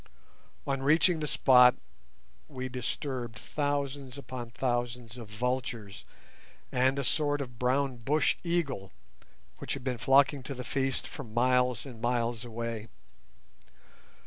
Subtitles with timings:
[0.65, 1.75] On reaching the spot
[2.47, 6.05] we disturbed thousands upon thousands of vultures
[6.71, 8.91] and a sort of brown bush eagle,
[9.59, 12.87] which had been flocking to the feast from miles and miles away.